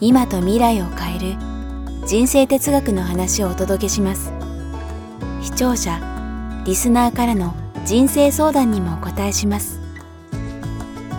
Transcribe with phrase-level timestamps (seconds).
[0.00, 1.36] 今と未来を変える
[2.04, 4.32] 人生哲学の話をお届けします。
[5.40, 6.00] 視聴者
[6.66, 7.54] リスナーからの
[7.84, 9.78] 人生相談にもお答えします。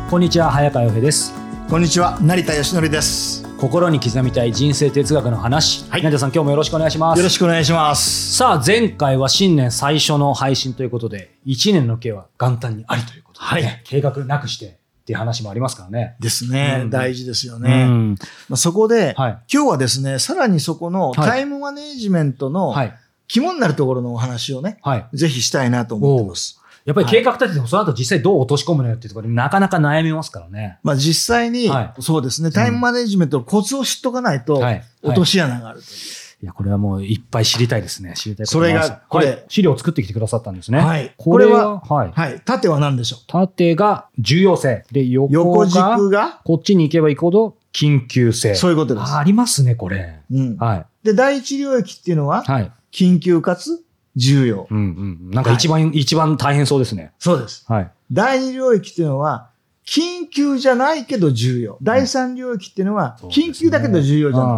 [0.10, 1.34] こんにちは早川洋平です。
[1.70, 3.46] こんにちは成田義則です。
[3.58, 6.04] 心に刻みたい人生哲学の話、はい。
[6.04, 7.18] 成田さん今日もよろしくお願いします。
[7.18, 8.36] よろしくお願いします。
[8.36, 13.82] さあ前回は新年最初の配信ということで1年の計は元旦にありということで、ねはい。
[13.86, 16.16] 計画なくしてっていう話もありますからね。
[16.20, 16.90] ですね、うん。
[16.90, 18.16] 大事ですようね、ん。
[18.50, 19.38] まあ、そこで、はい。
[19.54, 21.16] 今日はですねさらにそこのはい。
[21.16, 22.98] タイムマネージメントのはい。
[23.28, 25.08] 肝になるところのお話をねはい。
[25.14, 26.60] ぜひしたいなと思ってます。
[26.86, 30.80] やっぱり計画立ててもその後実際どう落とし込むのよっていうところでなかなか悩みますからね。
[30.82, 32.02] まあ実際に、はい。
[32.02, 34.84] そうですねタイムマネージメントのコツを知っとかないと、はい。
[35.04, 35.96] 落とし穴があるという、
[36.42, 38.14] いやこれはもういっぱい知りたいですね。
[38.16, 39.46] 知りたいそれがこれはい。
[39.48, 40.80] 資料を作ってきてくださったんですね。
[40.80, 41.14] はい。
[41.18, 42.12] これはははい。
[42.12, 42.42] はい。
[42.46, 43.20] 縦は何でしょう？
[43.28, 44.84] 縦が重要性。
[44.92, 46.42] で横横が軸が？
[46.44, 48.56] こっちに行けば行くほど緊急性。
[48.56, 49.14] そういうことです。
[49.14, 50.22] あありますねこれ。
[50.32, 50.86] うん、はい。
[51.04, 52.44] で第一領域っていうのは？
[52.44, 52.72] はい。
[52.92, 53.84] 緊急かつ
[54.16, 57.12] 重要、うんうんなんか一番、一番大変そうですね。
[57.20, 57.66] そうです。
[57.68, 57.92] はい。
[58.10, 59.50] 第二領域っていうのは、
[59.86, 61.78] 緊急じゃないけど重要。
[61.82, 64.58] 第三領域っていうのは、緊急だけど重要じゃない。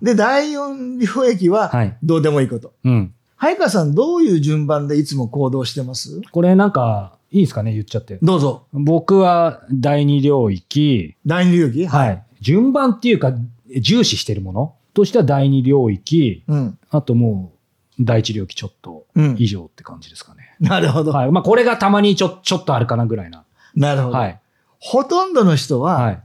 [0.00, 2.72] うんうんうんうんで、第四領域ははい、どうでもいいこと。
[2.84, 3.14] うん。
[3.36, 6.20] 早川さん、どういう順番でいつも行動してます？
[6.32, 7.72] これなんかいいですかね？
[7.72, 8.18] 言っちゃって。
[8.22, 8.66] どうぞ。
[8.72, 11.14] 僕は第二領域。
[11.24, 11.86] 第二領域？
[11.86, 12.24] はい。
[12.40, 13.32] 順番っていうか
[13.80, 14.74] 重視してるもの。
[14.94, 16.42] としては第二領域。
[16.48, 16.78] うん。
[16.90, 17.52] あとも
[18.00, 19.36] う第一領域ちょっとうん。
[19.38, 21.12] 以上って感じですかね、なるほど。
[21.12, 21.30] はい。
[21.30, 23.44] まあこれがたまにちょちょっとあるかなぐらいな。
[23.76, 24.16] なるほど。
[24.16, 24.40] はい。
[24.80, 26.22] ほとんどの人は、はい。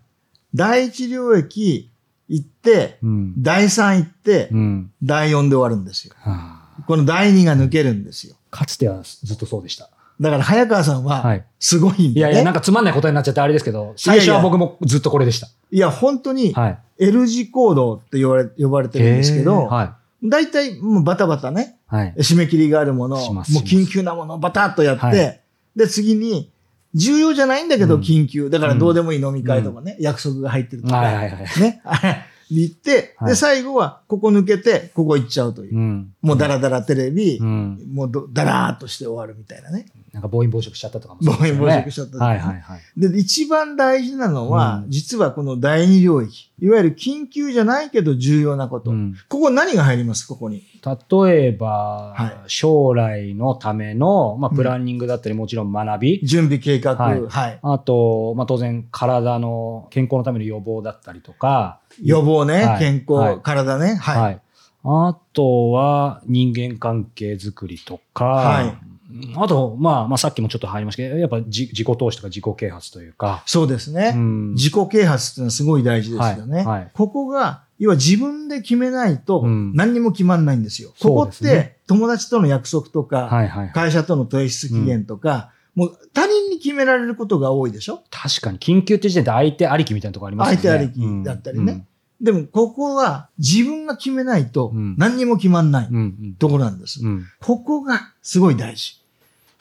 [0.56, 1.92] 第一領域
[2.28, 6.14] 行って、うん第三行って、うん第四で終わるんですよ。
[6.18, 8.36] はあこの第二が抜けるんですよ。
[8.50, 9.90] かつてはずっとそうでした。
[10.20, 12.10] だから早川さんは、はいすごいんだね。
[12.10, 15.48] いやいや、なんかつまんない答えになっちゃってあれですけど、最初は僕もずっとこれでした。
[15.72, 16.80] いや、本当に、はい。
[17.00, 21.96] L 字行動って呼ばれ呼ばれてるんですけへど、ーは大体もうバタバタね、い。
[21.96, 22.14] はい。
[22.18, 25.40] 締め切りがあるもの、もう緊急なものをバタッとやって、はい
[25.76, 26.52] で、次に、
[26.96, 28.50] 重要じゃないんだけどうん緊急。
[28.50, 31.62] だからどうでもいい飲み会とかね、約束が入ってるとか、はいはいはい。
[31.62, 31.82] ね、
[32.50, 35.76] 行って、はいで、最後はここ抜けて、ここ行っちゃうという。
[35.76, 36.14] うん。
[36.22, 37.80] もうダラダラテレビ、うん。
[37.94, 39.88] もうどダラーっとして終わるみたいなね。
[40.14, 42.82] なんか暴飲暴食しちゃったとかもそうですよね暴飲暴食しちゃったはいはいはい。
[42.96, 46.52] で、一番大事なのは、うん実はこの第二領域。
[46.60, 48.92] いわゆる緊急じゃないけど重要なこと。
[48.92, 50.28] うんここ何が入ります？
[50.28, 50.64] ここに。
[50.86, 56.96] 例えば、はい将来のための、まあ、うんプランニングだったり、もちろん学び、準備計画。
[56.96, 57.60] はいはい。
[57.64, 63.96] あと、まあ、当然、体の健康のための予防だったりとか、予防ね、はい健康、はい体ね。
[63.96, 64.22] はい。
[64.22, 64.42] はい。
[64.86, 68.78] あとは人間関係づくりとか、はい
[69.36, 74.14] あと、まあ、まあさっきもちょっと入りましたけど、やっぱ自自己投資とか自己啓発というか、そうですね。
[74.16, 76.58] うん自己啓発っていうのはすごい大事ですよね。
[76.58, 80.94] はいはいここが、要は自分で決めないとうん何にも決まんないんですよ。
[81.02, 83.74] ここって友達との約束とか、はいはいはい。
[83.74, 88.04] 会社との提出期限とか、もう他人に決められることが多いでしょ？
[88.12, 90.62] 確かに、緊急って時点で相手ありきみたいなところありますよね。
[90.62, 91.86] 相手ありきだったりね
[92.22, 95.96] でもここは自分が決めないとうん何にも決まんないうん。
[95.96, 97.04] うんうんところなんです。
[97.04, 99.03] うんここがすごい大事。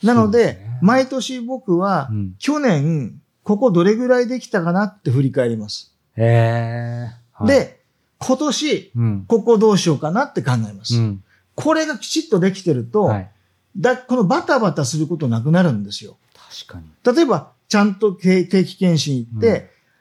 [0.03, 0.79] なので、ね。
[0.81, 2.35] 毎年僕はうん。
[2.39, 5.95] 去年、ここどれぐらいできたかなって振り返ります。
[6.15, 7.43] へー。
[7.43, 7.81] はい、で、
[8.19, 10.95] 今年、うん、ここどうしようかなって考えます。
[10.97, 11.23] うん。
[11.55, 13.29] これがきちっとできてると、はい。
[13.77, 16.17] だこのバタバタすることなくなるんですよ。
[16.33, 17.15] 確かに。
[17.15, 19.47] 例えば、ちゃんと定定期検診行って、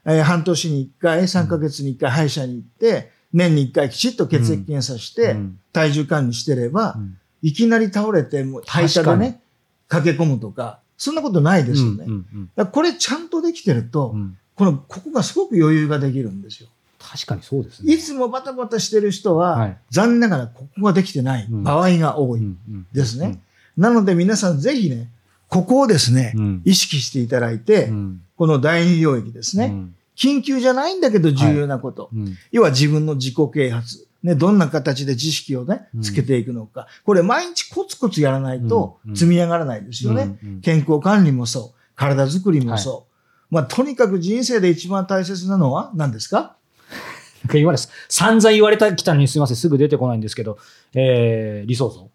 [0.04, 5.58] えー半年に1回、3ヶ月に1回歯医者に行って、年に1回きちっと血液検査して、うん。
[5.72, 7.18] 体重管理してれば、うん。
[7.40, 9.41] いきなり倒れて、もう代謝でね、
[9.92, 12.04] 駆け込むとか、そんなことないですよね。
[12.06, 16.68] うんうんだからこれちゃんとできてると、うんこの、ここがすごく余裕ができるんですよ。
[16.98, 17.92] 確かにそうですね。
[17.92, 22.40] いつもバタバタしてる人は、はい残念ながらここができてない場合が多い。
[22.40, 23.40] うんうんですね
[23.76, 25.10] なので皆さんぜひね、
[25.48, 32.08] ここをですね、うん意識していただいて、うんこの第二領域ですね、うん緊急じゃないんだけど重要なこと。
[32.14, 34.06] うん要は自分の自己啓発。
[34.22, 36.86] ね、どんな形で知識をねう、んつけていくのか。
[37.04, 40.38] これ毎日コツコツやらないと積み上がらないですよね。
[40.62, 41.78] 健康管理もそう。
[41.96, 43.06] 体づくりもそ
[43.50, 43.54] う。
[43.54, 46.56] まあ、とにかく人生で一番大切なのは何ですか？
[47.52, 47.90] 言われです。
[48.08, 50.58] 散々言われたきたのにすみません、すぐ出てこないんですけど、
[50.94, 52.10] えー、理想像。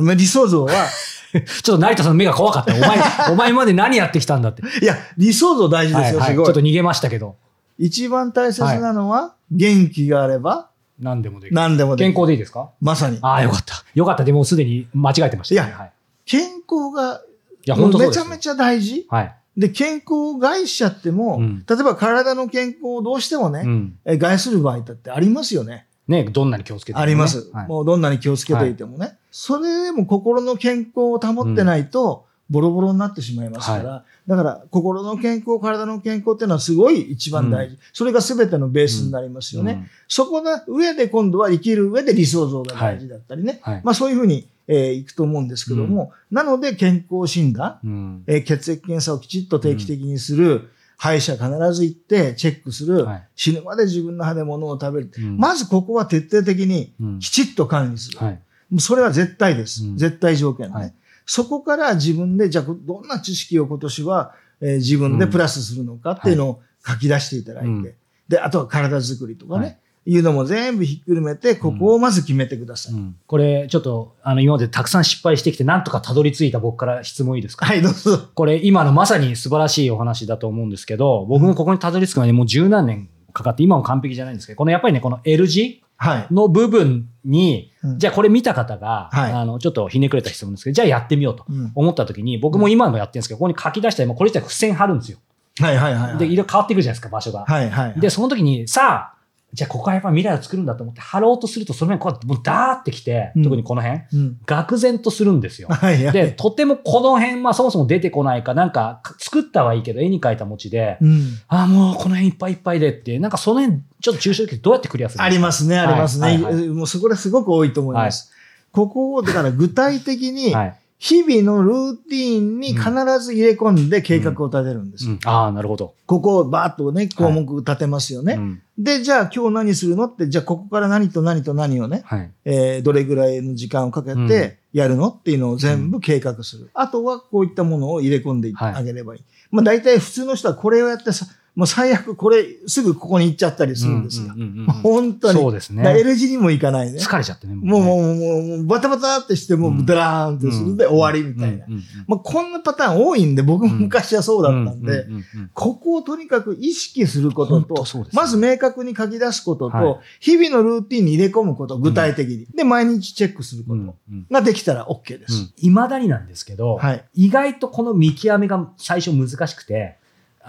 [0.00, 0.72] まあ理想像は、
[1.62, 2.82] ちょっと成田さんの目が怖かったよ。
[2.84, 2.98] お前、
[3.32, 4.62] お前まで何やってきたんだって。
[4.82, 6.46] いや、理想像大事ですよ、はいはい、すごい。
[6.46, 7.36] ちょっと逃げましたけど。
[7.78, 10.67] 一番大切なのは、元気があれば、
[10.98, 11.56] 何でもできる。
[11.56, 12.12] 何でもできる。
[12.12, 12.70] 健康でいいですか？
[12.80, 13.18] まさに。
[13.22, 13.84] ああ、よかった。
[13.94, 14.24] よかった。
[14.24, 15.68] でもすでに間違えてました、ね。
[15.68, 15.92] いやはい、
[16.24, 17.22] 健康が、
[17.64, 19.06] いや、本当めちゃめちゃ大事。
[19.08, 19.34] はい。
[19.56, 23.98] で、健康を害しちゃっても、うん例えば体の健康をどうしてもね、うん。
[24.04, 25.86] え害する場合だってありますよね。
[26.06, 29.18] ね、どんなに気をつけてもねあります、はい、もうどんなに気をつけていてもね。
[29.30, 37.78] それでも心の健康を保ってないと、ボロボロになってしまいますから、だから心の健康、体の健康っていうのはすごい一番大事。
[37.92, 39.72] それが全てのベースになりますよね。
[39.72, 43.58] うんそこの上で今度は生きる上で理想像が大事だったりね。
[43.62, 43.80] はい。
[43.84, 48.24] まあそういうふうに、えーいくと思うんですけども、なので健康診断、うん。
[48.26, 55.10] えー血液検査をきちっと定期的にする、歯医者必ず行ってチェックする、はい死ぬまで自分の歯で物を食べる。
[55.18, 58.18] うんまずここは徹底的にうんきちっと管理する。
[58.18, 58.40] はい。
[58.70, 59.84] もうそれは絶対です。
[59.84, 60.94] うん絶対条件ね、はい
[61.28, 67.94] そこから自分で、じゃあどんな知識を今年は、えー自分でプラスするのかっていうのを書き出していただいて、うん。
[68.28, 69.78] で、あとは体作りとかね、はい。
[70.06, 72.94] い、うのも全部ひっくるめて、ここをまず決めてください。
[72.94, 73.16] うん。
[73.26, 77.66] これ、ちょっと、あの、今までたくさん失敗してきて、なんとかたどり着いた僕から質問いいですか？
[77.66, 78.18] はい、どうぞ。
[78.34, 85.82] これ、今のまさに素晴らしいお話だと思うんですけど、僕もここにたどり着くまでもう十何年かかって、今も完璧じゃないんですけど、このやっぱりね、この L 字はい。
[86.30, 95.18] の部分に、うんじゃあこれ見た方が、はいあの、ちょっとひねくれた質問ですけど、じゃあやってみようとうん思った時に、僕も今もやってるんですけど、ここに書き出したら、もうこれ自体付箋貼るんですよ。
[95.60, 96.18] はいはいはいはい。
[96.18, 97.44] で、色変わっていくじゃないですか、場所が。
[97.46, 98.00] はいはい。
[98.00, 99.17] で、その時に、さあ、
[99.50, 104.38] じゃあここはやっぱ未来を作るんだと思って貼ろうとすると、その辺こうやってもうダーってきて、うん特にこの辺、うん。
[104.44, 105.68] 愕然とするんですよ。
[105.72, 106.12] はいはい。
[106.12, 111.38] で、とてもこの辺、まあそもそも出てこないか、なんか作ったはいいけど、絵に描いた餅で、うん。
[111.48, 116.26] ああ、もうこの辺いっぱいいっぱいでって、なんかその辺、ちょっと抽象的にどうやってクリアするんありますね、ありますね。
[116.26, 118.30] はいはいはいもうそこらすごく多いと思います。
[118.70, 120.74] ここを、だから具体的に、はい。
[120.98, 122.90] 日々のルーティーンに必
[123.20, 125.08] ず入れ込んで計画を立てるんです。
[125.08, 125.94] うんああ、なるほど。
[126.06, 128.34] ここをバーッとね、項目立てますよね。
[128.34, 132.30] うんで、じゃあ今日何するのって、じゃあここから何と何と何をね、はい。
[132.44, 136.70] えーどれぐらいの時間をかけうんてやるのっていうのを全部計画する。
[136.74, 139.24] あとはこういったものを入れ込んではいあげればいい。
[139.50, 141.26] まあ大体普通の人はこれをやってさ、
[141.58, 144.32] もう最悪これすぐここに行っちゃったりするんですよ。
[144.32, 145.40] うんうんうんうん本当に。
[145.40, 145.98] そうですね。
[145.98, 147.00] L 字にも行かないね。
[147.00, 147.56] 疲れちゃってね。
[147.56, 151.64] もう、ねもう、もう、もう、バタバタってして、もう、ダラーンってするんで終わりみたいな。
[151.66, 162.46] うんうんうんまあ、こんなパターン多いんで、僕も昔はそうだったんで、うううんうんここをとにかく意識することと、ねまず明確に書き出すことと、はい日々のルーティンに入れ込むこと、具体的に。
[162.54, 165.52] で、毎日チェックするこうんとうんができたら OK です。
[165.56, 167.04] いまだになんですけど、はい。
[167.14, 169.96] 意外とこの見極めが最初難しくて、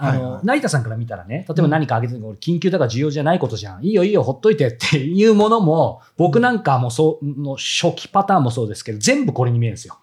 [0.00, 3.84] あの、はいはい成田さんから見たらね、例えば何かあげてるの、俺緊急だから重要じゃないことじゃん。
[3.84, 9.98] いいよいいよ、ほっといてっていうものも、僕なんかもそう、の初期パターンもそうですけど、全部これに見えるんですよ。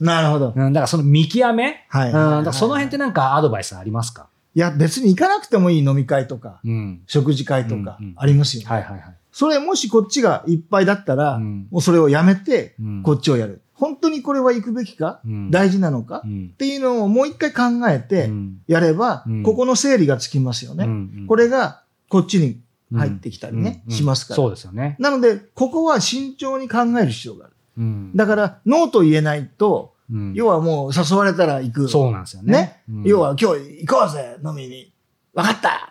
[0.00, 0.52] なるほど。
[0.56, 2.08] うん、だからその見極め、はい。
[2.10, 4.28] うん、だその辺ってなんかアドバイスありますか？
[4.54, 7.02] いや、別に行かなくてもいい飲み会とか、うん。
[7.06, 8.68] 食事会とかうんうん、ありますよね。
[8.68, 9.16] はいはいはい。
[9.32, 13.62] それもしこっちがいっぱいだったら、うんもうそれをやめて、うんこっちをやる。
[13.74, 20.84] 本当にこれは行くべきか、うん大事なのか、っうんていうのをもう一回考えてうんやれば、うんここの整理がつきますよね。
[20.84, 22.60] うんこれがこっちに
[22.94, 24.36] 入ってきたりね、うんうんしますから。
[24.36, 24.96] そうですよね。
[24.98, 27.54] なので、ここは慎重に考える必要がある。
[27.78, 31.88] うんだから、ノーと言えないと、うん要はもう誘われたら行く。
[31.88, 32.52] そうなんですよね。
[32.52, 32.82] ね？
[32.90, 34.92] うん要は今日行こうぜ、飲みに。
[35.32, 35.90] わかった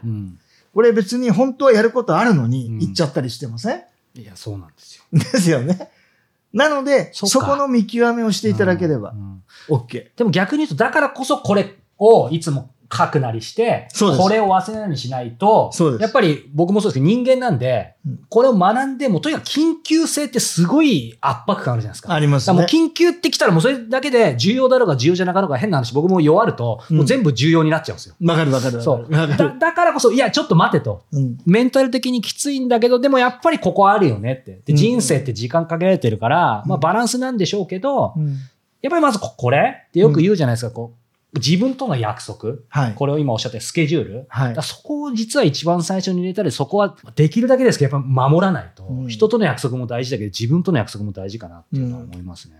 [0.74, 3.84] うんこれ別に本当はやることあるのにうん行っちゃったりしてません、
[4.16, 5.04] いや、そうなんですよ。
[5.12, 5.90] ですよね。
[6.54, 10.10] なので、そこの見極めをしていただければうん OK。
[10.16, 22.14] でも逆に言うと、だからこそこれをいつも書くなりして、これを忘れないようにしないと、やっぱり僕もそうですけど人間なんで、うんこれを学んでも、とにかく緊急性ってすごい圧迫感あるじゃないですか。
[22.14, 22.88] ありますだからもうね。
[22.90, 28.16] 緊急ってきたらもうそれだけで重要だろうが重要じゃなかろうが変な話、僕も弱ると、うんもう全部重要になっちゃうんですよ。
[28.24, 28.98] わかるわかるわかそう。
[29.08, 29.18] る。
[29.18, 29.60] わかだる。
[29.60, 31.04] だからこそ、いや、ちょっと待てと。
[31.12, 31.38] うん。
[31.46, 34.62] メンタル的にきついんだけど、でもやっぱりここあるよねって。
[34.66, 38.36] でうん人生って時間かけられてるから、うんまあバランスなんでしょうけど、うん
[38.82, 41.01] やっぱりまずここれってよく言うじゃないですか、こう、
[41.34, 42.56] 自分との約束。
[42.68, 42.94] はい。
[42.94, 44.26] これを今おっしゃったスケジュール。
[44.28, 44.56] はい。
[44.62, 52.56] そこを実は一番最初に入れたり、そこはできるだけですけど、やっぱ守らないと、うん人との約束も大事だけど、自分との約束も大事かなっていうのは思いますね。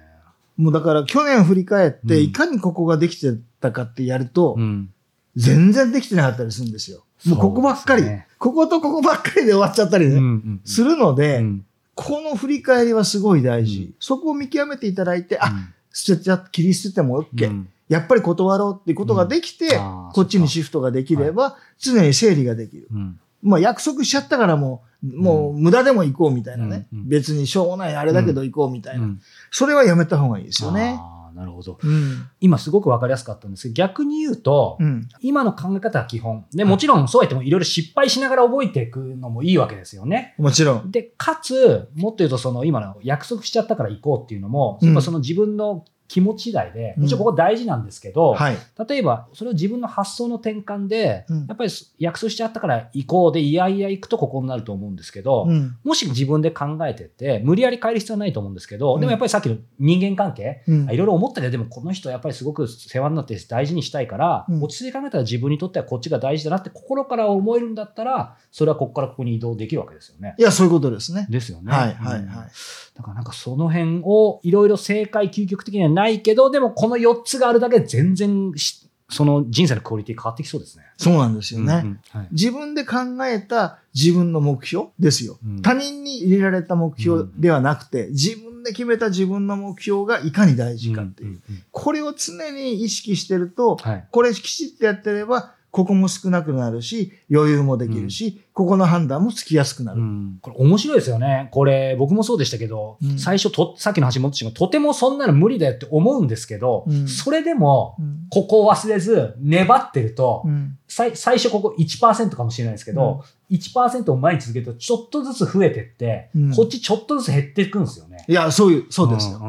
[0.58, 4.94] もうだから去年振り返って、うんいかにここができてたかってやると、うん。
[5.36, 7.04] 全然できてなかったりするんですよ。
[7.26, 13.84] もうここばっかり、ねこことここばっかりで終わっちゃったりね、うんうんするので、うんこの振り返りはすごい大事。
[13.84, 17.48] うんそこを見極めていただいて、あ、うん捨てちゃ、切り捨てても OK。
[17.48, 19.78] うんやっぱり断ろうっていうことができて、
[20.14, 22.88] こっちにシフトができれば、常に整理ができる。
[22.92, 26.88] うんまあ約束しちゃったからもう、もう無駄でも行こうみたいなね。
[26.92, 29.04] 別にしょうもないあれだけど行こうみたいな。
[29.04, 31.00] うんそれはやめた方がいいですよね。
[31.34, 31.80] なるほど。
[31.82, 32.30] うん。
[32.40, 35.08] 今すごくわかりやすかったんですけど、逆に言うと、うん。
[35.22, 36.46] 今の考え方は基本。
[36.54, 40.36] で、もちろんそうやってもいろいろ失敗しながら覚えていくのもいいわけですよね。
[40.38, 40.92] もちろん。
[40.92, 48.58] で、かつ、もっと言うと、その今の約束しちゃったから行こうっていうのも、うんやっぱその自分の気持ち次第で、もちろんここ大事なんですけど、はい。
[48.86, 55.78] 例えば、それを自分の発想の転換で、うんやっぱり約束しちゃったから行こうで、いやいや行くとここになると思うんですけど、うん。
[55.86, 70.36] もし自分で考えてって、無理やり変える必要はないと思うんですけど、うんでもやっぱりさっきの人間関係、うんいろいろ思ったけど、でもこの人やっぱりすごく世話になって大事にしたいから、うん落ち着いて考えたら自分にとってはこっちが大事だなって心から思えるんだったら、それはここからここに移動できるわけですよね。
[70.38, 71.26] いや、そういうことですね。
[71.30, 71.72] ですよね。
[71.72, 72.48] はい、はい、うんはい。
[72.96, 80.86] だからなんかその辺をいろいろ正解究極的にはないけど、でもこの4つがあるだけで全然しその人生のクオリティ変わってきそうですね。
[80.98, 81.82] そうなんですよね。
[81.84, 82.96] うんうんはい自分で考
[83.28, 85.38] えた自分の目標ですよ。
[85.46, 91.30] うん他人に入れられた目標ではなくて、自分で決めた自分の目標がいかに大事かっていう。
[91.30, 100.02] うんうんうんこれを常に意識してると、はいこれきちっとやってれば、ここも少なくなるし、余裕もできるし、ここの判断もつきやすくなる。
[100.02, 100.40] うん。
[100.42, 101.48] これ面白いですよね。
[101.52, 103.18] これ僕もそうでしたけど、うん。
[103.18, 107.08] 最初と、さっきの橋本氏がとてもそんなの無理だよって思うんですけど、うん。
[107.08, 108.28] それでもうん。
[108.30, 110.78] ここを忘れず粘ってると、うん。
[110.90, 116.54] 最最初ここ1%かもしれないですけど、1%を毎日続けるとちょっとずつ増えてって、うん。
[116.54, 118.26] こっちちょっとずつ減っていくんですよね。
[118.28, 119.40] いや、そういう、そうですよ。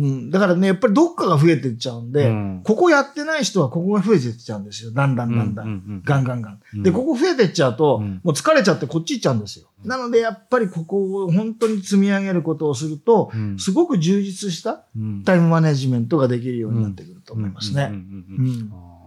[0.00, 0.30] んうん。
[0.30, 4.90] だからね、やっぱりどっかが増えていっちゃうんで、うんここやってない人はここが増えていっちゃうんですよ。
[4.92, 5.66] だんだんだんだん。
[5.66, 6.60] うんうんうんガンガンガン。
[6.74, 9.68] うんで、ここ増えていっちゃうと、うんもう疲れちゃってこっち行っちゃうんですよ。
[9.84, 17.92] なので、やっぱりここを本当に積み上げることをすると、うんすごく充実したうんタイムマネジメントができるようになってくると思いますね。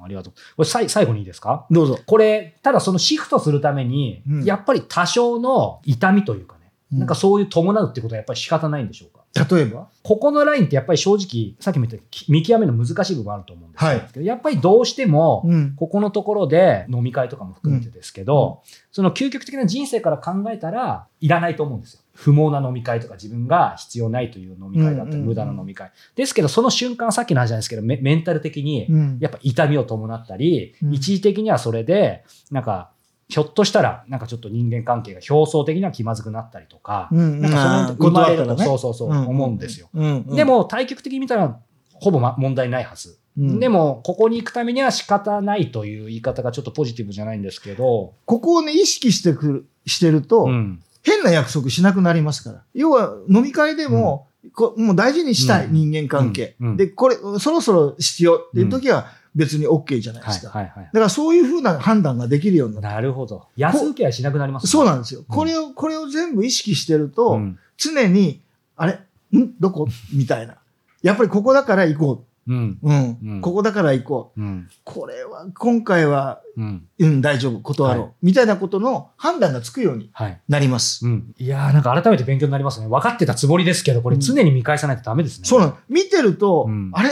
[0.01, 0.33] ありがとう。
[0.55, 1.67] これさい最後にいいですか？
[1.69, 1.99] どうぞ。
[2.05, 9.18] これ、ただそのシフトするために、うんやっぱり多少の痛みというかね、うんなんかそういう伴うってことはやっぱり仕方ないんでしょうか？
[9.35, 9.87] 例えば？
[10.01, 15.75] ここのラインってやっぱり正直、さっきも言ったき見極めるの難しい部分あると思うんですよはいけどやっぱりどうしても、うん。
[15.75, 21.99] ここのところで飲み会とかも含めてですけど、その究極的な人生から考えたらいらないと思うんですよ。
[22.13, 25.91] 不毛な飲み会とか自分が必要ないという飲み会だったり、うんうんうん無駄な飲み会。
[26.15, 29.17] ですけど、その瞬間、さっきの話じゃないですけど、メメンタル的にうん。
[29.21, 32.91] やっぱ痛みを伴ったり、うん一時的にはそれで、なんか、
[33.29, 39.87] ひょっとしたら、なんかちょっと人間関係が表層的には気まずくなったりとか、うんなんかその辺生まれると、ねそうそうそう、思うんですよ。
[39.93, 40.25] うん。
[40.27, 41.59] うんで、も、対極的に見たら、
[41.93, 43.19] ほぼ、ま、問題ないはず。
[43.37, 52.63] うんでも、ここに行くためには仕方ないという言い方がちょっとポジティブじゃないんですけど、ここをね、意識してくる、してると、うん変な約束しなくなりますから。
[52.73, 56.55] 要は、飲み会でも、こもう大事にしたいうん人間関係。
[56.59, 60.57] うんうんで、これ、そろそろ必要っていう時は別に OK じゃないではいすか。
[60.57, 60.85] はいはい。
[60.85, 62.89] だからそういうふうな判断ができるようになった。
[62.89, 63.47] なるほど。
[63.55, 65.21] 安請けはしなくなりますねそうなんですよ。
[65.21, 68.41] うんこれを、これを全部意識してると、うん常に、
[68.75, 68.99] あれ？
[69.37, 69.53] ん？
[69.59, 69.87] どこ？
[70.13, 70.55] みたいな。
[71.01, 72.77] やっぱりここだから行こうん。
[72.81, 72.89] う。
[72.89, 73.17] うん。
[73.23, 74.41] うんここだから行こう。
[74.41, 74.67] うん。
[74.83, 76.87] これは、今回は、うん。
[76.97, 78.03] うん、大丈夫、断ろう。
[78.03, 80.41] はいみたいなことの判断がつくようにはい。
[80.49, 81.05] なります。
[81.05, 81.33] うん。
[81.37, 82.87] いやーなんか改めて勉強になりますね。
[82.87, 85.45] 分かってたつもりですけど、これうん常に見返さないとダメですね。
[85.45, 85.77] そうなの。
[85.87, 87.11] 見てると、うんあれ？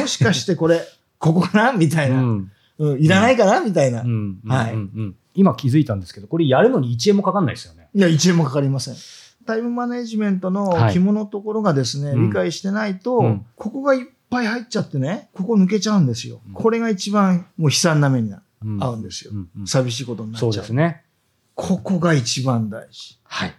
[0.00, 0.80] もしかしてこれ、
[1.18, 2.52] ここかなみたいな、うん。
[2.78, 3.00] うん。
[3.00, 4.00] いらないかなみたいな。
[4.00, 4.40] いうん。
[4.46, 4.74] はい
[5.34, 7.88] 今気づいたんですけど、これやるのに1円もかかんないですよね。
[7.94, 8.94] や、1円もかかりません。
[9.46, 16.40] タイムマネジメントのはい肝のところがですね、うん理解してないと、うんここがいっぱい入っちゃってね、ここ抜けちゃうんですよ。
[16.46, 19.30] うんこれが一番もう悲惨な目になうん合うんですよ。
[19.32, 20.40] うんうん寂しいことになっちゃ。
[20.40, 21.02] そううですね。
[21.54, 23.18] ここが一番大事。
[23.24, 23.54] はい。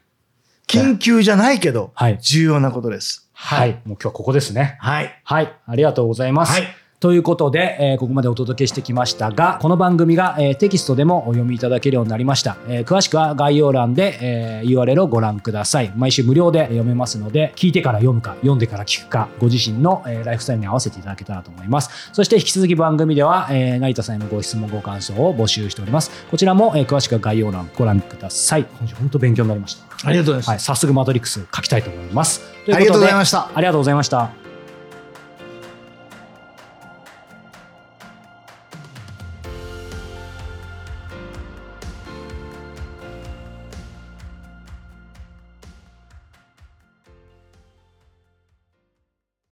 [0.67, 2.19] 緊急じゃないけど、はい。
[2.21, 3.29] 重要なことです。
[3.33, 3.71] はい。
[3.71, 4.77] もう今日はここですね。
[4.79, 5.21] はい。
[5.23, 5.53] はい。
[5.65, 6.51] ありがとうございます。
[6.51, 6.63] はい。
[6.99, 12.57] ということで、えーここまでお届けしてきましたが、この番組が、えーテキストでもお読みいただけるようになりました。
[12.67, 15.93] えー詳しくは概要欄で、えー URL をご覧ください。
[15.95, 21.89] 毎週無料で読めますので、聞いてから読むか、読んでから聞くか、ご自身の、えーライフスタイルに合わせていただけたらと思います。
[22.11, 26.11] そして引き続き番組では、えー成田さんへのご質問、ご感想を募集しております。
[26.29, 28.65] こちらも、えー詳しくは概要欄ご覧ください。
[28.77, 29.85] 本日本当勉強になりました。
[30.05, 30.67] ありがとうございます。
[30.71, 32.41] はい、早速マトリックス書きたいと思います。
[32.67, 33.49] ありがとうございました。
[33.55, 34.48] ありがとうございました。